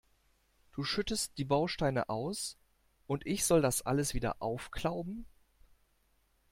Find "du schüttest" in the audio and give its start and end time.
0.71-1.37